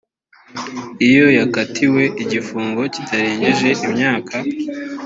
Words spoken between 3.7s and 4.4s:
imyaka